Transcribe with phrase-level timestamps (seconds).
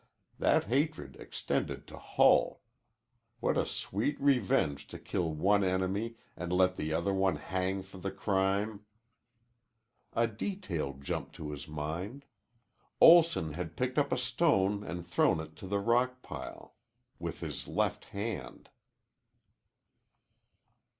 [0.39, 2.59] That hatred extended to Hull.
[3.39, 7.99] What a sweet revenge to kill one enemy and let the other one hang for
[7.99, 8.83] the crime!
[10.13, 12.25] A detail jumped to his mind.
[12.99, 16.73] Olson had picked up a stone and thrown it to the rock pile
[17.19, 18.69] with his left hand.